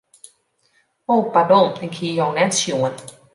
O 1.05 1.15
pardon, 1.35 1.69
ik 1.87 1.93
hie 1.99 2.13
jo 2.17 2.27
net 2.35 2.53
sjoen. 2.61 2.93